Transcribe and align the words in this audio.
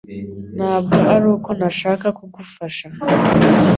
Ntabwo 0.57 0.97
ari 1.13 1.25
uko 1.35 1.49
ntashaka 1.57 2.07
kugufasha. 2.17 2.87